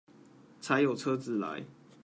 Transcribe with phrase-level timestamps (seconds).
[0.59, 1.63] 才有車子來